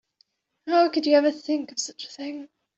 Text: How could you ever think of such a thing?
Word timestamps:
How 0.65 0.89
could 0.89 1.05
you 1.05 1.13
ever 1.15 1.29
think 1.31 1.71
of 1.71 1.77
such 1.79 2.05
a 2.05 2.07
thing? 2.07 2.49